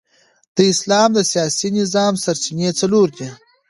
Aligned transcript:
د 0.55 0.57
اسلام 0.71 1.09
د 1.15 1.19
سیاسي 1.31 1.69
نظام 1.79 2.13
سرچینې 2.23 2.69
څلور 2.79 3.07
دي. 3.17 3.29